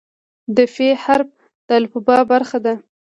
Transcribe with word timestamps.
د 0.55 0.57
"ف" 0.73 0.75
حرف 1.03 1.29
د 1.67 1.69
الفبا 1.79 2.17
برخه 2.31 2.57
ده. 2.65 2.73